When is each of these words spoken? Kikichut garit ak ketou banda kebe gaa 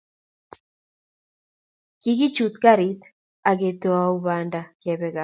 Kikichut 2.01 2.55
garit 2.63 3.01
ak 3.49 3.57
ketou 3.59 4.13
banda 4.25 4.61
kebe 4.81 5.07
gaa 5.13 5.19